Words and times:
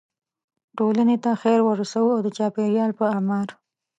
ټولنې 0.77 1.17
ته 1.23 1.31
خیر 1.41 1.59
ورسوو 1.63 2.15
او 2.15 2.21
د 2.25 2.27
چاپیریال 2.37 2.91
په 2.99 3.05
اعمار. 3.15 3.47